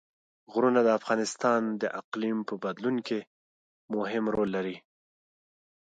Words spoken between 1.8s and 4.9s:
د اقلیم په بدلون کې مهم رول لري.